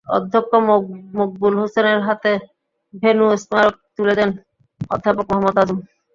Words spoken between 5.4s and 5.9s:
আজম।